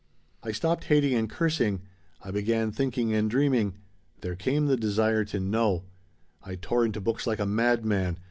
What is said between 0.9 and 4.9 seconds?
and cursing; I began thinking and dreaming. There came the